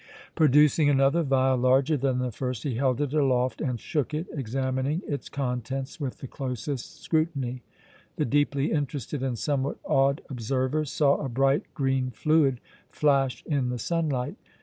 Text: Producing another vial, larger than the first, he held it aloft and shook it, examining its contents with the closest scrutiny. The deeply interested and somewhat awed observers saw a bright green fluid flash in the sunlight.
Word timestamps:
Producing 0.33 0.89
another 0.89 1.21
vial, 1.21 1.57
larger 1.59 1.95
than 1.95 2.17
the 2.17 2.31
first, 2.31 2.63
he 2.63 2.73
held 2.73 2.99
it 3.01 3.13
aloft 3.13 3.61
and 3.61 3.79
shook 3.79 4.15
it, 4.15 4.25
examining 4.33 5.03
its 5.07 5.29
contents 5.29 5.99
with 5.99 6.17
the 6.17 6.27
closest 6.27 6.99
scrutiny. 7.03 7.61
The 8.15 8.25
deeply 8.25 8.71
interested 8.71 9.21
and 9.21 9.37
somewhat 9.37 9.77
awed 9.83 10.21
observers 10.27 10.89
saw 10.91 11.17
a 11.17 11.29
bright 11.29 11.71
green 11.75 12.09
fluid 12.09 12.61
flash 12.89 13.43
in 13.45 13.69
the 13.69 13.77
sunlight. 13.77 14.37